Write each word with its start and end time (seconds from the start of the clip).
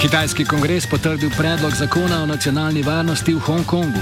Kitajski 0.00 0.44
kongres 0.44 0.86
potrdil 0.86 1.30
predlog 1.36 1.74
zakona 1.76 2.22
o 2.22 2.26
nacionalni 2.26 2.82
varnosti 2.82 3.34
v 3.34 3.38
Hongkongu. 3.38 4.00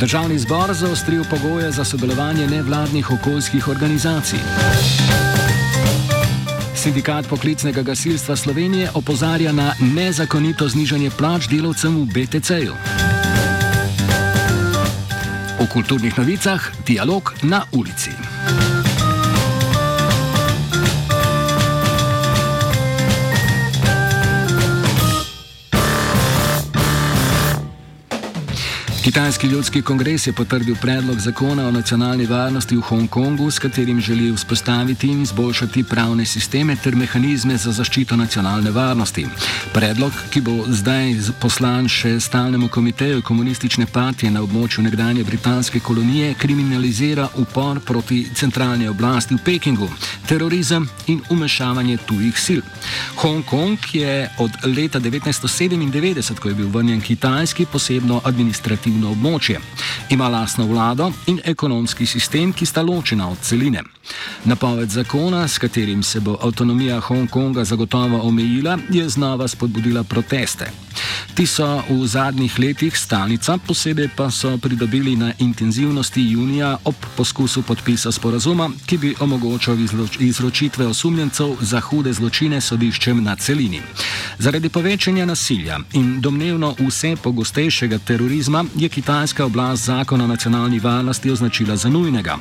Državni 0.00 0.38
zbor 0.38 0.72
zaostril 0.72 1.24
pogoje 1.30 1.70
za 1.72 1.84
sodelovanje 1.84 2.46
nevladnih 2.46 3.10
okoljskih 3.10 3.68
organizacij. 3.68 4.38
Sindikat 6.74 7.28
poklicnega 7.28 7.82
gasilstva 7.82 8.36
Slovenije 8.36 8.90
opozarja 8.94 9.52
na 9.52 9.74
nezakonito 9.94 10.68
znižanje 10.68 11.10
plač 11.10 11.48
delavcem 11.52 12.00
v 12.00 12.06
BTC-ju. 12.06 12.74
V 15.60 15.68
kulturnih 15.72 16.18
novicah 16.18 16.72
dialog 16.86 17.34
na 17.42 17.64
ulici. 17.72 18.37
Kitajski 29.04 29.46
ljudski 29.46 29.82
kongres 29.82 30.26
je 30.26 30.32
potrdil 30.32 30.76
predlog 30.80 31.20
zakona 31.20 31.68
o 31.68 31.70
nacionalni 31.70 32.26
varnosti 32.26 32.76
v 32.76 32.80
Hongkongu, 32.80 33.50
s 33.50 33.58
katerim 33.58 34.00
želi 34.00 34.32
vzpostaviti 34.32 35.06
in 35.06 35.22
izboljšati 35.22 35.84
pravne 35.84 36.26
sisteme 36.26 36.76
ter 36.76 36.96
mehanizme 36.96 37.56
za 37.56 37.72
zaščito 37.72 38.16
nacionalne 38.16 38.70
varnosti. 38.70 39.26
Predlog, 39.72 40.12
ki 40.30 40.40
bo 40.40 40.64
zdaj 40.66 41.14
poslan 41.40 41.88
še 41.88 42.20
stalnemu 42.20 42.68
komiteju 42.68 43.22
komunistične 43.22 43.86
partije 43.86 44.30
na 44.30 44.42
območju 44.42 44.82
nekdanje 44.82 45.24
britanske 45.24 45.80
kolonije, 45.80 46.34
kriminalizira 46.34 47.28
upor 47.36 47.80
proti 47.80 48.26
centralni 48.34 48.88
oblasti 48.88 49.34
v 49.34 49.44
Pekingu, 49.44 49.88
terorizem 50.28 50.88
in 51.06 51.22
umešavanje 51.30 51.96
tujih 52.06 52.40
sil. 52.46 52.62
Hongkong 53.22 53.78
je 53.92 54.28
od 54.38 54.50
leta 54.76 55.00
1997, 55.00 56.38
ko 56.38 56.48
je 56.48 56.54
bil 56.54 56.68
vrnjen 56.68 57.00
Kitajski, 57.00 57.66
posebno 57.72 58.20
administrativno 58.24 58.97
na 58.98 59.10
območje. 59.10 59.60
Ima 60.10 60.28
lastno 60.28 60.66
vlado 60.66 61.12
in 61.26 61.40
ekonomski 61.44 62.06
sistem, 62.06 62.52
ki 62.52 62.66
sta 62.66 62.82
ločena 62.82 63.28
od 63.28 63.38
celine. 63.42 63.82
Napoved 64.44 64.90
zakona, 64.90 65.48
s 65.48 65.58
katerim 65.58 66.02
se 66.02 66.20
bo 66.20 66.38
avtonomija 66.42 67.00
Hongkonga 67.00 67.64
zagotovo 67.64 68.20
omejila, 68.22 68.78
je 68.90 69.08
znova 69.08 69.48
spodbudila 69.48 70.02
proteste. 70.04 70.87
Ti 71.34 71.46
so 71.46 71.82
v 71.88 72.06
zadnjih 72.06 72.58
letih 72.58 72.98
stalnica, 72.98 73.58
posebej 73.66 74.08
pa 74.16 74.30
so 74.30 74.58
pridobili 74.58 75.16
na 75.16 75.32
intenzivnosti 75.38 76.22
junija 76.30 76.78
ob 76.84 76.94
poskusu 77.16 77.62
podpisa 77.62 78.12
sporazuma, 78.12 78.70
ki 78.86 78.98
bi 78.98 79.14
omogočal 79.20 79.76
izročitve 80.18 80.86
osumljencev 80.86 81.56
za 81.60 81.80
hude 81.80 82.12
zločine 82.12 82.60
sodiščem 82.60 83.22
na 83.24 83.36
celini. 83.36 83.80
Zaradi 84.38 84.68
povečanja 84.68 85.26
nasilja 85.26 85.78
in 85.92 86.20
domnevno 86.20 86.74
vse 86.78 87.16
pogostejšega 87.22 87.98
terorizma 87.98 88.64
je 88.76 88.88
kitajska 88.88 89.44
oblast 89.44 89.84
zakon 89.84 90.20
o 90.20 90.26
nacionalni 90.26 90.78
varnosti 90.78 91.30
označila 91.30 91.76
za 91.76 91.88
nujnega. 91.88 92.38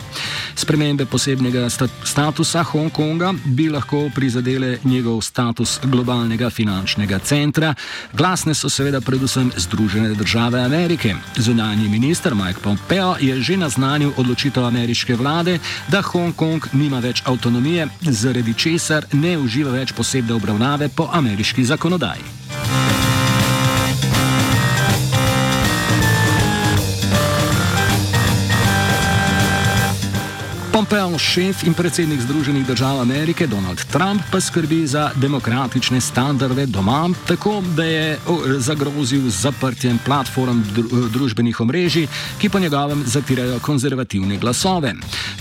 Spremembe 0.55 1.05
posebnega 1.05 1.69
statusa 2.03 2.63
Hongkonga 2.63 3.33
bi 3.45 3.69
lahko 3.69 4.09
prizadele 4.15 4.77
njegov 4.83 5.21
status 5.21 5.79
globalnega 5.83 6.49
finančnega 6.49 7.19
centra. 7.19 7.73
Glasne 8.13 8.53
so 8.57 8.69
seveda 8.69 9.01
predvsem 9.01 9.51
Združene 9.57 10.13
države 10.13 10.61
Amerike. 10.63 11.15
Zunanji 11.37 11.89
minister 11.89 12.35
Mike 12.35 12.59
Pompeo 12.63 13.15
je 13.19 13.41
že 13.41 13.57
naznanil 13.57 14.11
odločitev 14.17 14.65
ameriške 14.65 15.15
vlade, 15.15 15.59
da 15.87 16.01
Hongkong 16.01 16.65
nima 16.73 16.99
več 16.99 17.21
avtonomije, 17.25 17.87
zaradi 18.01 18.53
česar 18.53 19.05
ne 19.13 19.37
uživa 19.37 19.71
več 19.71 19.93
posebne 19.93 20.33
obravnave 20.33 20.89
po 20.89 21.09
ameriški 21.11 21.65
zakonodaji. 21.65 22.36
Šef 31.17 31.63
in 31.63 31.73
predsednik 31.73 32.21
Združenih 32.21 32.67
držav 32.67 33.01
Amerike 33.01 33.47
Donald 33.47 33.83
Trump, 33.91 34.21
pa 34.31 34.41
skrbi 34.41 34.87
za 34.87 35.11
demokratične 35.15 36.01
standarde 36.01 36.65
doma, 36.65 37.09
tako 37.27 37.63
da 37.75 37.83
je 37.83 38.19
zagrozil 38.57 39.29
z 39.29 39.41
zaprtjem 39.41 39.99
platform 40.05 40.61
družbenih 41.11 41.59
omrežij, 41.61 42.07
ki 42.39 42.49
po 42.49 42.59
njegovem 42.59 43.03
zatirajo 43.05 43.59
konzervativne 43.59 44.37
glasove. 44.37 44.93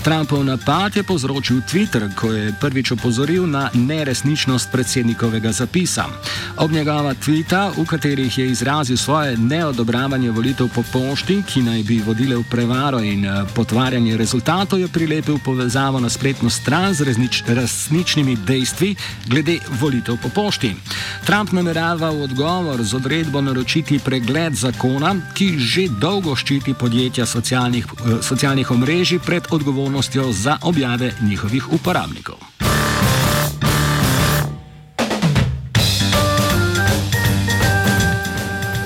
Trumpov 0.03 0.43
napad 0.45 0.95
je 0.95 1.03
povzročil 1.03 1.61
Twitter, 1.71 2.09
ko 2.15 2.31
je 2.31 2.53
prvič 2.61 2.91
opozoril 2.91 3.47
na 3.47 3.69
neresničnost 3.73 4.71
predsednikovega 4.71 5.51
zapisa. 5.51 6.05
Ob 6.57 6.71
njegova 6.71 7.13
tvita, 7.13 7.71
v 7.77 7.85
katerih 7.85 8.37
je 8.37 8.47
izrazil 8.47 8.97
svoje 8.97 9.37
neodobravanje 9.37 10.31
volitev 10.31 10.67
po 10.75 10.83
pošti, 10.93 11.43
ki 11.47 11.61
naj 11.61 11.83
bi 11.83 12.01
vodile 12.05 12.35
v 12.35 12.43
prevaro 12.49 12.99
in 12.99 13.25
eh, 13.25 13.43
potvarjanje 13.55 14.17
rezultatov, 14.17 14.79
je 14.79 14.87
prilepil 14.87 15.35
v 15.35 15.43
povezavo 15.67 15.99
na 15.99 16.09
spletno 16.09 16.49
stran 16.49 16.93
z 16.93 17.01
resnič, 17.01 17.43
resničnimi 17.47 18.35
dejstvi 18.35 18.95
glede 19.27 19.59
volitev 19.79 20.15
po 20.23 20.29
pošti. 20.29 20.75
Trump 21.25 21.51
namerava 21.51 22.09
v 22.09 22.23
odgovor 22.23 22.83
z 22.83 22.95
odredbo 22.95 23.41
naročiti 23.41 23.99
pregled 23.99 24.55
zakona, 24.55 25.15
ki 25.35 25.59
že 25.59 25.89
dolgo 25.89 26.35
ščiti 26.35 26.73
podjetja 26.73 27.25
socialnih, 27.25 27.85
eh, 27.85 28.23
socialnih 28.23 28.71
omrežij 28.71 29.19
pred 29.19 29.43
odgovornostjo 29.51 30.31
za 30.31 30.57
objave 30.63 31.11
njihovih 31.21 31.73
uporabnikov. 31.73 32.56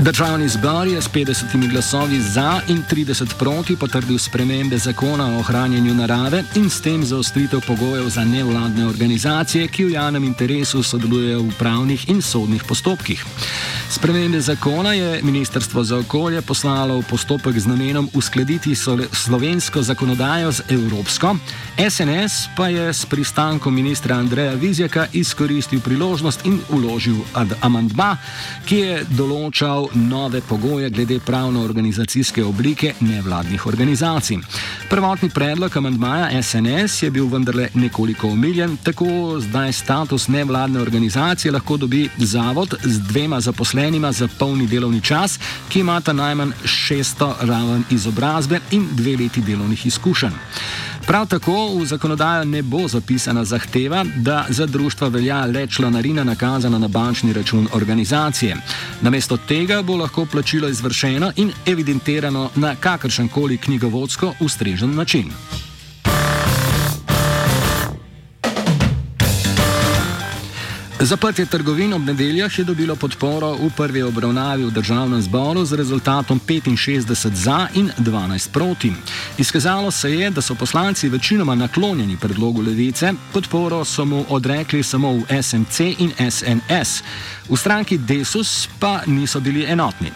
Državni 0.02 0.50
zbor 0.50 0.88
je 0.88 1.02
s 1.02 1.10
50 1.10 1.70
glasovi 1.72 2.22
za 2.22 2.62
in 2.68 2.84
30 2.92 3.38
proti 3.40 3.76
potrdil 3.76 4.18
spremembe 4.18 4.78
zakona 4.78 5.26
o 5.26 5.40
ohranjanju 5.40 5.94
narave 5.94 6.44
in 6.56 6.70
s 6.70 6.82
tem 6.82 7.04
zaostritev 7.04 7.62
pogojev 7.68 8.10
za 8.10 8.24
nevladne 8.26 8.88
organizacije, 8.88 9.68
ki 9.68 9.86
v 9.86 9.92
javnem 9.92 10.24
interesu 10.24 10.84
sodelujejo 10.84 11.42
v 11.42 11.52
pravnih 11.60 12.10
in 12.10 12.22
sodnih 12.22 12.64
postopkih. 12.64 13.26
Spremembe 13.90 14.42
zakona 14.42 14.94
je 14.94 15.20
Ministrstvo 15.24 15.84
za 15.84 15.98
okolje 15.98 16.42
poslalo 16.42 16.98
v 17.00 17.06
postopek 17.10 17.60
z 17.60 17.68
namenom 17.68 18.10
uskladiti 18.14 18.76
slovensko 19.12 19.82
zakonodajo 19.82 20.52
z 20.52 20.62
evropsko, 20.70 21.36
SNS 21.90 22.50
pa 22.58 22.68
je 22.68 22.94
s 22.94 23.06
pristankom 23.06 23.76
ministra 23.76 24.16
Andreja 24.16 24.54
Vizjaka 24.54 25.08
izkoristil 25.14 25.82
priložnost 25.82 26.46
in 26.46 26.60
uložil 26.70 27.22
amandma, 27.62 28.18
ki 28.66 28.76
je 28.76 29.06
določal 29.10 29.91
nove 29.94 30.42
pogoje 30.50 30.90
glede 30.90 31.20
pravno-organizacijske 31.20 32.44
oblike 32.44 32.94
nevladnih 33.00 33.68
organizacij. 33.68 34.38
Prvotni 34.90 35.30
predlog 35.30 35.78
amandmaja 35.78 36.44
SNS 36.44 37.04
je 37.04 37.12
bil 37.12 37.28
vendarle 37.28 37.70
nekoliko 37.74 38.28
omiljen, 38.28 38.78
tako 38.84 39.40
zdaj 39.40 39.72
status 39.74 40.28
nevladne 40.28 40.82
organizacije 40.82 41.52
lahko 41.52 41.78
dobi 41.78 42.10
zavod 42.18 42.76
z 42.84 43.00
dvema 43.00 43.40
zaposlenima 43.40 44.12
za 44.12 44.28
polni 44.40 44.68
delovni 44.68 45.02
čas, 45.02 45.40
ki 45.70 45.80
imata 45.80 46.14
najmanj 46.14 46.52
600 46.64 47.34
raven 47.42 47.84
izobrazbe 47.90 48.60
in 48.72 48.88
dve 48.92 49.18
leti 49.18 49.42
delovnih 49.42 49.86
izkušenj. 49.86 50.34
Prav 51.08 51.28
tako 51.28 51.76
v 51.76 51.86
zakonodajo 51.86 52.46
ne 52.46 52.62
bo 52.62 52.88
zapisana 52.88 53.46
zahteva, 53.46 54.06
da 54.16 54.46
za 54.50 54.66
društva 54.66 55.08
velja 55.08 55.46
le 55.46 55.68
članarina 55.68 56.24
nakazana 56.24 56.78
na 56.78 56.88
bančni 56.88 57.34
račun 57.34 57.68
organizacije. 57.74 58.58
Namesto 59.02 59.38
tega 59.38 59.82
bo 59.82 59.96
lahko 59.96 60.26
plačilo 60.26 60.68
izvršeno 60.68 61.32
in 61.36 61.52
evidentirano 61.66 62.50
na 62.56 62.76
kakršen 62.76 63.28
koli 63.28 63.58
knjigovodsko 63.58 64.34
ustrežen 64.40 64.96
način. 64.96 65.32
Zaprtje 71.04 71.46
trgovin 71.46 71.94
ob 71.94 72.04
nedeljah 72.06 72.60
je 72.60 72.64
dobilo 72.64 72.96
podporo 72.96 73.56
v 73.58 73.70
prvi 73.78 74.04
obravnavi 74.04 74.66
v 74.66 74.72
državnem 74.72 75.22
zboru 75.22 75.66
z 75.66 75.74
rezultatom 75.74 76.40
65 76.40 77.34
za 77.34 77.68
in 77.74 77.90
12 77.98 78.52
proti. 78.52 78.94
Izkazalo 79.38 79.92
se 79.92 80.12
je, 80.14 80.30
da 80.30 80.42
so 80.42 80.56
poslanci 80.56 81.10
večinoma 81.10 81.56
naklonjeni 81.56 82.18
predlogu 82.22 82.62
levice, 82.62 83.14
podporo 83.34 83.86
so 83.86 84.06
mu 84.06 84.26
odrekli 84.30 84.84
samo 84.84 85.14
v 85.14 85.42
SMC 85.42 85.80
in 85.80 86.12
SNS. 86.32 87.04
V 87.50 87.58
stranki 87.58 87.98
Desus 87.98 88.70
pa 88.80 89.02
niso 89.06 89.40
bili 89.40 89.66
enotni. 89.66 90.12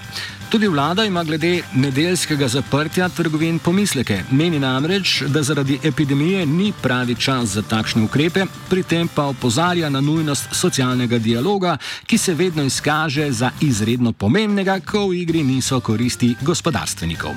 Tudi 0.55 0.67
vlada 0.67 1.05
ima 1.05 1.23
glede 1.23 1.63
nedeljskega 1.73 2.47
zaprtja 2.47 3.09
trgovin 3.09 3.59
pomisleke. 3.59 4.21
Meni 4.31 4.59
namreč, 4.59 5.21
da 5.21 5.43
zaradi 5.43 5.79
epidemije 5.83 6.45
ni 6.45 6.73
pravi 6.81 7.15
čas 7.15 7.49
za 7.49 7.61
takšne 7.61 8.03
ukrepe, 8.03 8.45
pri 8.69 8.83
tem 8.83 9.07
pa 9.07 9.23
opozarja 9.23 9.89
na 9.89 10.01
nujnost 10.01 10.47
socialnega 10.51 11.17
dialoga, 11.17 11.77
ki 12.05 12.17
se 12.17 12.33
vedno 12.33 12.63
izkaže 12.63 13.31
za 13.31 13.51
izredno 13.61 14.13
pomembnega, 14.13 14.79
ko 14.79 15.07
v 15.07 15.21
igri 15.27 15.43
niso 15.43 15.79
koristi 15.79 16.35
gospodarstvenikov. 16.41 17.35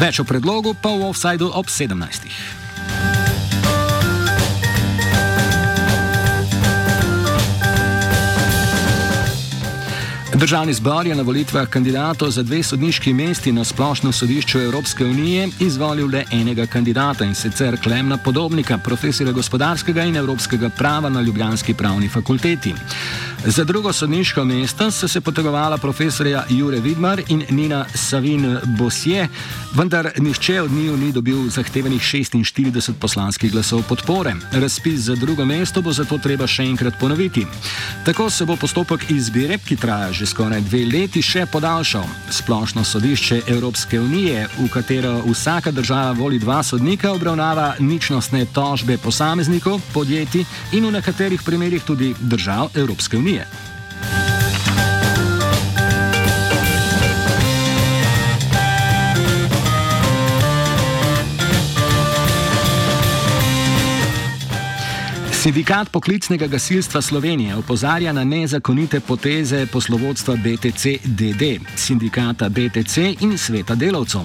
Več 0.00 0.20
o 0.20 0.24
predlogu 0.24 0.76
pa 0.82 0.94
v 0.94 1.10
offsajdu 1.10 1.50
ob 1.54 1.66
17. 1.66 2.63
Državni 10.44 10.74
zbor 10.74 11.06
je 11.06 11.14
na 11.14 11.22
volitvah 11.22 11.68
kandidatov 11.68 12.30
za 12.30 12.42
dve 12.42 12.62
sodniški 12.62 13.12
mesti 13.12 13.52
na 13.52 13.64
splošnem 13.64 14.12
sodišču 14.12 14.58
Evropske 14.60 15.04
unije 15.04 15.48
izvolil 15.60 16.10
le 16.12 16.24
enega 16.32 16.66
kandidata 16.66 17.24
in 17.24 17.34
sicer 17.34 17.78
Klemna 17.82 18.16
Podobnika, 18.16 18.78
profesora 18.78 19.32
gospodarskega 19.32 20.04
in 20.04 20.16
evropskega 20.16 20.68
prava 20.68 21.08
na 21.08 21.20
Ljubljanski 21.20 21.74
pravni 21.74 22.08
fakulteti. 22.08 22.74
Za 23.46 23.64
drugo 23.64 23.92
sodniško 23.92 24.44
mesto 24.44 24.90
so 24.90 25.08
se 25.08 25.20
potegovala 25.20 25.78
profesorja 25.78 26.44
Jure 26.48 26.80
Vidmar 26.80 27.22
in 27.28 27.42
Nina 27.50 27.84
Savin 27.94 28.58
Bosje, 28.78 29.28
vendar 29.74 30.10
nihče 30.18 30.62
od 30.62 30.72
njiju 30.72 30.96
ni 30.96 31.12
dobil 31.12 31.48
zahtevanih 31.48 32.02
46 32.02 32.92
poslanskih 33.00 33.52
glasov 33.52 33.82
podpore. 33.88 34.34
Razpis 34.52 35.00
za 35.00 35.14
drugo 35.14 35.44
mesto 35.44 35.82
bo 35.82 35.92
zato 35.92 36.18
treba 36.18 36.46
še 36.46 36.62
enkrat 36.62 36.94
ponoviti. 37.00 37.46
Tako 38.04 38.30
se 38.30 38.44
bo 38.44 38.56
postopek 38.56 39.10
izbire, 39.10 39.58
ki 39.58 39.76
traja 39.76 40.12
že 40.12 40.26
skoraj 40.26 40.60
dve 40.60 40.84
leti, 40.86 41.22
še 41.22 41.46
podaljšal. 41.52 42.04
Splošno 42.30 42.84
sodišče 42.84 43.42
Evropske 43.46 44.00
unije, 44.00 44.48
v 44.58 44.68
katero 44.72 45.20
vsaka 45.26 45.70
država 45.70 46.12
voli 46.12 46.38
dva 46.38 46.62
sodnika, 46.62 47.12
obravnava 47.12 47.74
ničnostne 47.78 48.46
tožbe 48.54 48.96
posameznikov, 48.98 49.80
podjetij 49.92 50.44
in 50.72 50.86
v 50.86 50.96
nekaterih 50.96 51.42
primerjih 51.42 51.82
tudi 51.84 52.14
držav 52.20 52.70
Evropske 52.74 53.16
unije. 53.16 53.33
Slovenije. 53.34 53.73
Sindikat 65.44 65.88
poklicnega 65.88 66.46
gasilstva 66.46 67.02
Slovenije 67.02 67.56
opozarja 67.56 68.12
na 68.12 68.24
nezakonite 68.24 69.00
poteze 69.00 69.66
poslovodstva 69.66 70.36
BTC-DD, 70.36 71.60
sindikata 71.76 72.48
BTC 72.48 72.96
in 73.20 73.36
sveta 73.38 73.74
delavcev. 73.74 74.20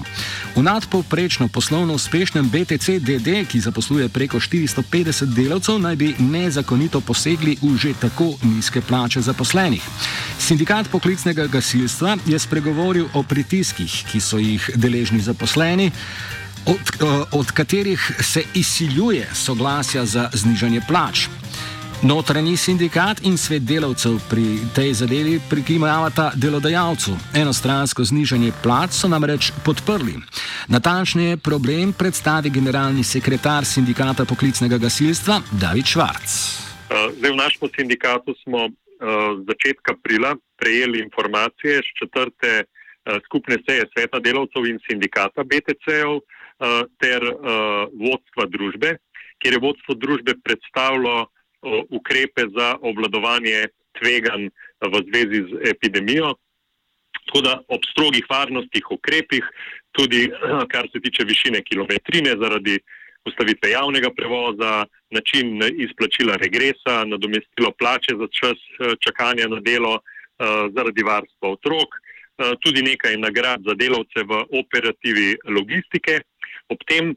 V 0.56 0.64
nadpovprečno 0.64 1.48
poslovno 1.48 1.94
uspešnem 1.94 2.52
BTC-DD, 2.52 3.44
ki 3.52 3.60
zaposluje 3.60 4.10
preko 4.10 4.40
450 4.40 5.36
delavcev, 5.36 5.80
naj 5.80 5.96
bi 5.96 6.16
nezakonito 6.20 7.02
posegli 7.02 7.58
v 7.62 7.76
že 7.78 7.94
tako 8.00 8.38
nizke 8.44 8.82
plače 8.82 9.22
zaposlenih. 9.22 9.84
Sindikat 10.40 10.88
poklicnega 10.88 11.48
gasilstva 11.48 12.18
je 12.26 12.40
spregovoril 12.40 13.12
o 13.14 13.24
pritiskih, 13.24 14.04
ki 14.12 14.20
so 14.20 14.38
jih 14.40 14.72
deležni 14.76 15.20
zaposleni 15.20 15.92
od, 16.66 16.80
od 17.32 17.52
katerih 17.52 18.12
se 18.20 18.44
izsiljuje 18.56 19.30
soglasja 19.34 20.06
za 20.06 20.30
znižanje 20.34 20.82
plač. 20.88 21.28
Notranji 22.04 22.58
sindikat 22.58 23.18
in 23.28 23.38
svet 23.38 23.66
delavcev 23.68 24.22
pri 24.30 24.44
tej 24.76 24.94
zadevi 24.94 25.40
prikimavata 25.50 26.32
delodajalcu. 26.36 27.12
Enostransko 27.36 28.04
znižanje 28.04 28.54
plač 28.64 28.96
so 28.96 29.08
namreč 29.12 29.52
podprli. 29.66 30.16
Natančneje 30.72 31.38
problem 31.38 31.92
predstavi 31.94 32.50
generalni 32.50 33.04
sekretar 33.04 33.68
sindikata 33.68 34.26
poklicnega 34.26 34.78
gasilstva 34.78 35.42
David 35.52 35.92
Švarc. 35.92 36.30
Eh, 36.32 37.12
zdaj 37.20 37.32
v 37.32 37.36
našem 37.36 37.68
sindikatu 37.76 38.32
smo 38.44 38.66
uh, 38.66 38.74
začetka 39.44 39.92
aprila 40.00 40.36
prejeli 40.56 41.04
informacije 41.04 41.84
z 41.84 41.90
četrte 42.00 42.64
uh, 42.64 43.20
skupne 43.28 43.60
seje 43.68 43.84
sveta 43.92 44.24
delavcev 44.24 44.64
in 44.66 44.80
sindikata 44.88 45.44
BTC-ov, 45.44 46.24
Eh, 46.24 46.39
ter 47.00 47.24
uh, 47.24 47.88
vodstva 47.96 48.46
družbe, 48.52 48.98
kjer 49.40 49.56
je 49.56 49.64
vodstvo 49.64 49.96
družbe 49.96 50.36
predstavilo 50.44 51.16
uh, 51.24 51.30
ukrepe 51.90 52.50
za 52.56 52.76
obvladovanje 52.82 53.70
tvegan 54.00 54.50
v 54.84 55.04
zvezi 55.08 55.40
z 55.50 55.52
epidemijo. 55.72 56.36
Tako 57.30 57.42
da 57.46 57.54
ob 57.68 57.84
strogih 57.92 58.26
varnostnih 58.30 58.86
ukrepih, 58.92 59.46
tudi 59.92 60.32
kar 60.72 60.88
se 60.90 61.02
tiče 61.02 61.24
višine 61.30 61.62
kilometrine 61.62 62.34
zaradi 62.42 62.80
ustavitve 63.26 63.70
javnega 63.70 64.10
prevoza, 64.18 64.86
način 65.12 65.62
izplačila 65.78 66.40
regresa, 66.42 67.04
nadomestilo 67.06 67.72
plače 67.78 68.16
za 68.18 68.28
čas 68.34 68.58
čakanja 69.06 69.48
na 69.48 69.60
delo 69.60 70.00
zaradi 70.74 71.04
varstva 71.04 71.52
otrok, 71.54 72.00
tudi 72.64 72.82
nekaj 72.82 73.18
nagrad 73.18 73.62
za 73.68 73.74
delavce 73.74 74.24
v 74.24 74.42
operativi 74.64 75.36
logistike. 75.46 76.22
Ob 76.70 76.86
tem 76.86 77.16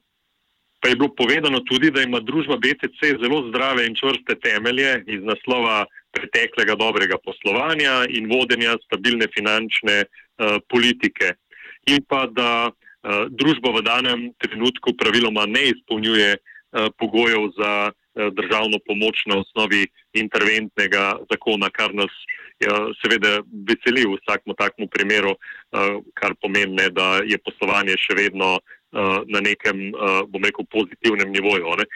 pa 0.82 0.88
je 0.88 0.96
bilo 0.99 1.14
povedano 1.14 1.60
tudi, 1.60 1.90
da 1.94 2.02
ima 2.02 2.19
družba 2.20 2.56
BTC 2.58 3.22
zelo 3.22 3.46
zdrave 3.49 3.87
in 3.87 3.94
čvrste 3.94 4.34
temelje 4.43 5.04
iz 5.06 5.22
naslova 5.22 5.87
preteklega 6.10 6.75
dobrega 6.75 7.16
poslovanja 7.22 8.02
in 8.10 8.26
vodenja 8.26 8.75
stabilne 8.87 9.31
finančne 9.31 10.02
uh, 10.02 10.58
politike. 10.69 11.38
In 11.87 12.02
pa 12.02 12.26
da 12.26 12.75
uh, 12.75 13.31
družba 13.31 13.70
v 13.78 13.84
danem 13.87 14.20
trenutku 14.43 14.96
praviloma 14.99 15.46
ne 15.46 15.70
izpolnjuje 15.70 16.34
uh, 16.34 16.90
pogojev 16.99 17.54
za 17.54 17.72
uh, 17.94 18.26
državno 18.34 18.82
pomoč 18.82 19.22
na 19.31 19.38
osnovi 19.38 19.87
interventnega 20.19 21.22
zakona, 21.31 21.70
kar 21.70 21.94
nas 21.94 22.10
uh, 22.10 22.90
seveda 22.99 23.38
veseli 23.70 24.02
v 24.02 24.19
vsakem 24.19 24.58
takmu 24.58 24.90
primeru, 24.90 25.38
uh, 25.38 26.02
kar 26.19 26.34
pomeni, 26.43 26.90
da 26.90 27.22
je 27.22 27.38
poslovanje 27.38 27.94
še 28.02 28.19
vedno 28.19 28.56
uh, 28.58 28.78
na 29.27 29.41
nekem, 29.41 29.89
uh, 29.94 30.23
bom 30.29 30.44
rekel, 30.44 30.67
pozitivnem 30.71 31.33
nivoju. 31.33 31.77
Ne. 31.79 31.87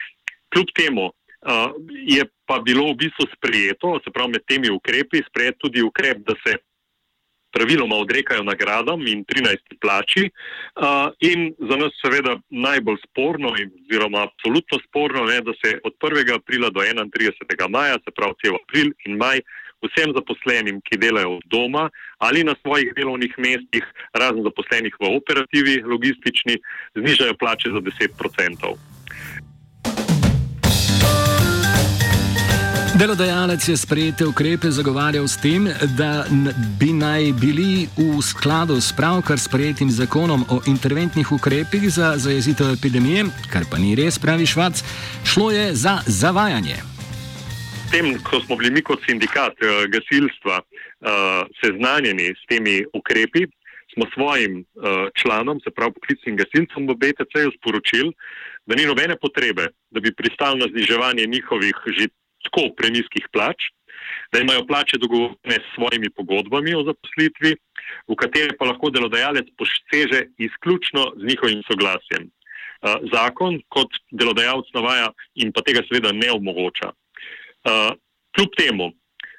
Kljub 0.53 0.71
temu 0.75 1.05
uh, 1.05 1.75
je 2.07 2.25
pa 2.45 2.59
bilo 2.59 2.87
v 2.91 2.97
bistvu 3.03 3.27
sprejeto, 3.35 3.99
se 4.03 4.13
pravi 4.13 4.37
med 4.37 4.47
temi 4.47 4.71
ukrepi, 4.71 5.21
sprejet 5.29 5.59
tudi 5.59 5.83
ukrep, 5.83 6.23
da 6.25 6.33
se 6.45 6.57
praviloma 7.51 7.95
odrekajo 7.95 8.43
nagradam 8.43 9.07
in 9.07 9.23
13 9.25 9.77
plači. 9.81 10.29
Uh, 10.75 11.09
in 11.19 11.53
za 11.69 11.77
nas 11.79 11.95
seveda 12.01 12.37
najbolj 12.49 12.99
sporno, 13.07 13.53
oziroma 13.55 14.23
absolutno 14.27 14.79
sporno, 14.87 15.25
je, 15.31 15.41
da 15.41 15.53
se 15.61 15.79
od 15.83 15.93
1. 16.01 16.35
aprila 16.35 16.69
do 16.69 16.81
31. 16.81 17.69
maja, 17.69 17.97
se 18.03 18.11
pravi 18.15 18.33
cel 18.43 18.59
april 18.61 18.91
in 19.05 19.17
maj, 19.17 19.41
vsem 19.85 20.13
zaposlenim, 20.17 20.81
ki 20.81 20.97
delajo 20.97 21.37
od 21.37 21.45
doma 21.45 21.89
ali 22.17 22.43
na 22.43 22.55
svojih 22.61 22.93
delovnih 22.97 23.33
mestih, 23.37 23.85
razen 24.13 24.43
zaposlenih 24.43 24.93
v 24.99 25.15
operativi, 25.17 25.81
logistični, 25.85 26.57
znižajo 26.95 27.37
plače 27.37 27.69
za 27.69 27.81
10%. 27.81 28.77
Delodajalec 32.97 33.67
je 33.69 33.77
sprejete 33.77 34.25
ukrepe 34.25 34.71
zagovarjal 34.71 35.27
s 35.27 35.37
tem, 35.37 35.69
da 35.97 36.25
bi 36.79 36.89
naj 36.93 37.29
bili 37.37 37.85
v 37.97 38.21
skladu 38.21 38.81
s 38.81 38.89
pravkar 38.89 39.37
sprejetim 39.39 39.91
zakonom 39.91 40.45
o 40.49 40.61
interventnih 40.65 41.31
ukrepih 41.31 41.89
za 41.93 42.17
zajezitev 42.17 42.73
epidemije, 42.73 43.29
kar 43.53 43.69
pa 43.71 43.77
ni 43.77 43.93
res, 43.95 44.17
pravi 44.19 44.45
Švac, 44.45 44.81
šlo 45.23 45.51
je 45.51 45.75
za 45.75 45.99
zavajanje 46.07 46.96
tem, 47.91 48.17
ko 48.23 48.39
smo 48.43 48.55
bili 48.59 48.71
mi 48.71 48.81
kot 48.81 49.03
sindikat 49.07 49.55
uh, 49.63 49.85
gasilstva 49.91 50.59
uh, 50.59 51.45
seznanjeni 51.61 52.33
s 52.35 52.43
temi 52.49 52.81
ukrepi, 52.93 53.45
smo 53.93 54.07
svojim 54.13 54.59
uh, 54.61 55.07
članom, 55.21 55.59
se 55.63 55.71
pravi 55.71 55.95
poklicnim 55.95 56.37
gasilcem 56.37 56.87
v 56.87 56.95
BTC-ju 57.01 57.53
sporočili, 57.57 58.11
da 58.67 58.75
ni 58.75 58.85
nobene 58.85 59.15
potrebe, 59.15 59.69
da 59.91 60.03
bi 60.03 60.15
pristali 60.15 60.59
na 60.59 60.67
zniževanje 60.71 61.25
njihovih 61.25 61.75
že 61.97 62.09
tako 62.45 62.69
preniskih 62.77 63.27
plač, 63.33 63.71
da 64.31 64.39
imajo 64.39 64.67
plače 64.67 64.97
dogovorene 64.97 65.57
s 65.63 65.73
svojimi 65.75 66.09
pogodbami 66.09 66.75
o 66.75 66.83
zaposlitvi, 66.83 67.55
v 68.07 68.15
katere 68.15 68.55
pa 68.59 68.67
lahko 68.69 68.91
delodajalec 68.91 69.47
poseže 69.57 70.27
izključno 70.37 71.11
z 71.17 71.27
njihovim 71.27 71.63
soglasjem. 71.67 72.29
Zakon 73.11 73.57
kot 73.73 73.89
delodajalec 74.11 74.69
navaja 74.75 75.09
in 75.35 75.51
pa 75.51 75.63
tega 75.65 75.81
seveda 75.87 76.11
ne 76.13 76.29
omogoča. 76.31 76.91
Uh, 77.67 77.91
kljub 78.35 78.53
temu, 78.57 78.91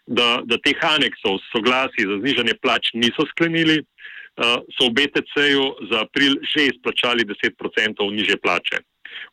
da, 0.07 0.41
da 0.45 0.59
teh 0.65 0.77
aneksov 0.85 1.39
soglasij 1.53 2.09
za 2.11 2.19
znižanje 2.21 2.55
plač 2.63 2.91
niso 2.95 3.25
sklenili, 3.31 3.79
uh, 3.81 4.61
so 4.77 4.89
v 4.89 4.95
BTC-ju 4.99 5.65
za 5.91 6.05
april 6.05 6.37
že 6.45 6.69
izplačali 6.73 7.25
10% 7.25 8.05
niže 8.13 8.37
plače. 8.37 8.83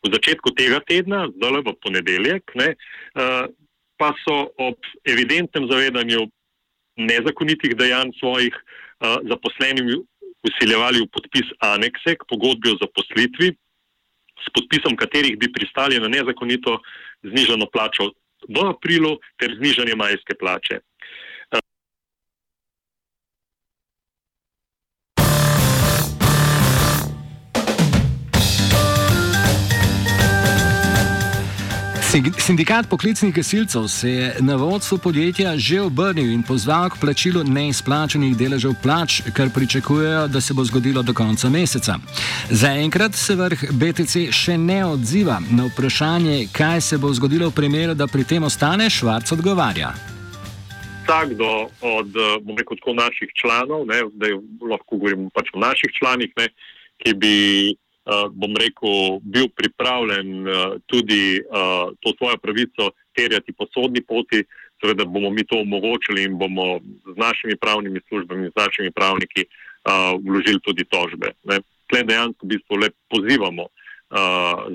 V 0.03 0.11
začetku 0.13 0.55
tega 0.55 0.79
tedna, 0.87 1.27
zdaj 1.35 1.63
v 1.65 1.75
ponedeljek, 1.83 2.55
ne, 2.55 2.73
uh, 2.75 3.51
pa 3.99 4.11
so 4.23 4.51
ob 4.59 4.79
evidentnem 5.07 5.67
zavedanju 5.71 6.27
nezakonitih 6.95 7.75
dejanj 7.75 8.15
svojih 8.19 8.55
uh, 8.55 9.19
zaposlenim 9.27 10.03
usiljevali 10.45 11.03
v 11.03 11.11
podpis 11.11 11.47
anekse 11.59 12.15
k 12.15 12.27
pogodbi 12.29 12.71
o 12.71 12.79
zaposlitvi, 12.79 13.55
s 14.35 14.47
podpisom 14.53 14.95
katerih 14.99 15.37
bi 15.39 15.49
pristali 15.51 15.99
na 15.99 16.11
nezakonito 16.11 16.77
znižano 17.23 17.65
plačo 17.71 18.11
v 18.49 18.65
aprilu 18.69 19.15
ter 19.41 19.55
znižanje 19.57 19.95
majske 19.95 20.37
plače. 20.39 20.79
Sindikat 32.15 32.89
poklicnih 32.89 33.33
gasilcev 33.35 33.87
se 33.87 34.09
je 34.09 34.35
na 34.39 34.55
vodstvo 34.55 34.97
podjetja 34.97 35.57
že 35.57 35.81
obrnil 35.81 36.31
in 36.31 36.43
pozval 36.43 36.89
k 36.89 36.99
plačilu 37.01 37.43
neizplačenih 37.43 38.37
deležev 38.37 38.71
plač, 38.83 39.19
kar 39.35 39.49
pričakujejo, 39.51 40.27
da 40.27 40.41
se 40.41 40.53
bo 40.53 40.63
zgodilo 40.63 41.03
do 41.03 41.13
konca 41.13 41.49
meseca. 41.49 41.97
Zaenkrat 42.49 43.15
se 43.15 43.35
vrh 43.35 43.67
BTC 43.71 44.31
še 44.31 44.57
ne 44.57 44.85
odziva 44.85 45.41
na 45.51 45.67
vprašanje, 45.67 46.47
kaj 46.55 46.81
se 46.81 46.97
bo 46.97 47.11
zgodilo 47.13 47.49
v 47.49 47.55
primeru, 47.55 47.93
da 47.93 48.07
pri 48.07 48.23
tem 48.23 48.43
ostane 48.43 48.89
Švarc 48.89 49.31
odgovarja. 49.31 49.91
Vsakdo 51.03 51.67
od 51.81 52.15
rekel, 52.57 52.95
naših 52.95 53.29
članov, 53.41 53.87
ne, 53.91 54.05
da 54.13 54.31
lahko 54.71 54.95
govorimo 54.95 55.29
pač 55.35 55.51
o 55.53 55.59
naših 55.59 55.91
članih, 55.99 56.31
ne, 56.39 56.47
ki 57.03 57.13
bi 57.13 57.35
bom 58.31 58.53
rekel, 58.53 59.19
bil 59.21 59.47
pripravljen 59.49 60.47
uh, 60.47 60.77
tudi 60.85 61.41
uh, 61.41 61.89
to 61.99 62.13
svojo 62.17 62.37
pravico 62.37 62.91
terjati 63.17 63.53
po 63.53 63.65
sodni 63.73 64.01
poti, 64.01 64.43
seveda 64.81 65.05
bomo 65.05 65.29
mi 65.29 65.45
to 65.45 65.57
omogočili 65.59 66.23
in 66.23 66.37
bomo 66.37 66.79
z 67.13 67.17
našimi 67.17 67.55
pravnimi 67.57 67.99
službami, 68.07 68.49
z 68.49 68.55
našimi 68.55 68.91
pravniki 68.91 69.45
vložili 70.25 70.59
tudi 70.59 70.83
tožbe. 70.83 71.31
Tle 71.87 72.03
dejansko 72.03 72.45
v 72.45 72.49
bistvu 72.49 72.77
le 72.81 72.89
pozivamo 73.09 73.67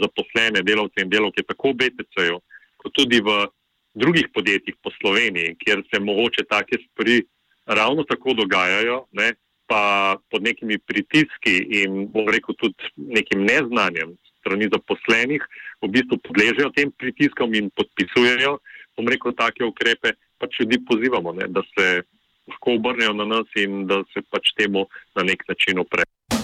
zaposlene 0.03 0.63
delavce 0.63 1.03
in 1.03 1.11
delavke 1.11 1.43
tako 1.43 1.75
v 1.75 1.83
BTC-ju, 1.83 2.39
kot 2.79 2.95
tudi 2.95 3.21
v 3.21 3.51
drugih 3.95 4.31
podjetjih 4.35 4.79
po 4.83 4.91
Sloveniji, 5.01 5.57
kjer 5.59 5.83
se 5.91 6.01
mogoče 6.01 6.47
take 6.49 6.79
stvari 6.79 7.23
ravno 7.67 8.05
tako 8.09 8.35
dogajajo. 8.35 9.05
Ne, 9.13 9.35
pa 9.71 10.17
pod 10.31 10.43
nekimi 10.43 10.79
pritiski 10.83 11.55
in, 11.83 12.09
bom 12.11 12.27
rekel, 12.27 12.57
tudi 12.59 12.91
nekim 12.97 13.45
neznanjem 13.47 14.17
strani 14.41 14.67
zaposlenih, 14.73 15.45
v 15.85 15.91
bistvu 15.95 16.19
podležejo 16.27 16.73
tem 16.75 16.91
pritiskom 16.91 17.55
in 17.55 17.71
podpisujejo, 17.79 18.57
bom 18.99 19.11
rekel, 19.13 19.37
take 19.39 19.63
ukrepe, 19.63 20.17
pač 20.43 20.59
ljudi 20.63 20.81
pozivamo, 20.89 21.37
ne, 21.39 21.47
da 21.55 21.63
se 21.71 22.03
lahko 22.51 22.79
obrnejo 22.81 23.15
na 23.15 23.29
nas 23.37 23.59
in 23.63 23.85
da 23.87 24.03
se 24.11 24.25
pač 24.27 24.55
temu 24.59 24.89
na 25.15 25.29
nek 25.29 25.47
način 25.49 25.79
uprejo. 25.79 26.40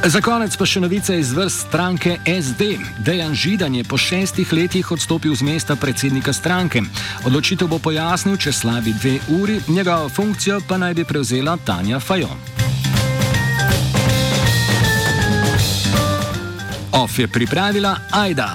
Za 0.00 0.22
konec 0.24 0.54
pa 0.56 0.64
še 0.64 0.80
novice 0.80 1.12
iz 1.20 1.34
vrst 1.36 1.66
stranke 1.68 2.14
SD. 2.24 2.80
Dejan 3.04 3.34
Židan 3.36 3.74
je 3.76 3.84
po 3.84 3.98
šestih 4.00 4.48
letih 4.48 4.88
odstopil 4.88 5.36
z 5.36 5.44
mesta 5.44 5.76
predsednika 5.76 6.32
stranke. 6.32 6.80
Odločitev 7.28 7.68
bo 7.68 7.76
pojasnil 7.76 8.40
čez 8.40 8.64
slabi 8.64 8.96
dve 8.96 9.20
uri, 9.36 9.60
njegovo 9.68 10.08
funkcijo 10.08 10.64
pa 10.64 10.80
naj 10.80 10.96
bi 10.96 11.04
prevzela 11.04 11.58
Tanja 11.60 12.00
Fajon. 12.00 12.32
OF 16.96 17.18
je 17.18 17.28
pripravila 17.28 18.08
Aida. 18.08 18.48